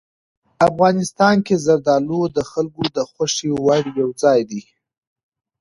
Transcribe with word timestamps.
افغانستان 0.69 1.35
کې 1.45 1.55
زردالو 1.65 2.21
د 2.37 2.39
خلکو 2.51 2.83
د 2.97 2.99
خوښې 3.11 3.49
وړ 3.63 3.83
یو 3.99 4.09
ځای 4.21 4.39
دی. 4.49 4.61